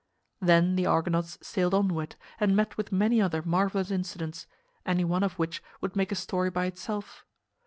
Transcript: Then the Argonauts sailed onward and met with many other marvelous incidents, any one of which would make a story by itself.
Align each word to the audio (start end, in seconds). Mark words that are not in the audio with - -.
Then 0.39 0.77
the 0.77 0.87
Argonauts 0.87 1.37
sailed 1.43 1.75
onward 1.75 2.15
and 2.39 2.55
met 2.55 2.75
with 2.75 2.91
many 2.91 3.21
other 3.21 3.43
marvelous 3.43 3.91
incidents, 3.91 4.47
any 4.83 5.03
one 5.05 5.21
of 5.21 5.37
which 5.37 5.61
would 5.79 5.95
make 5.95 6.11
a 6.11 6.15
story 6.15 6.49
by 6.49 6.65
itself. 6.65 7.23